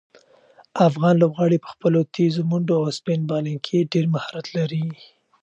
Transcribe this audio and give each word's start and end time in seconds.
افغان 0.87 1.15
لوبغاړي 1.21 1.57
په 1.61 1.69
خپلو 1.73 1.99
تېزو 2.15 2.41
منډو 2.49 2.73
او 2.81 2.89
سپین 2.99 3.19
بالنګ 3.29 3.59
کې 3.67 3.89
ډېر 3.91 4.05
مهارت 4.15 4.45
لري. 4.57 4.83